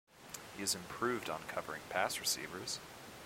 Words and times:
He 0.55 0.61
has 0.61 0.73
improved 0.73 1.29
on 1.29 1.43
covering 1.47 1.81
pass 1.89 2.19
receivers. 2.19 2.79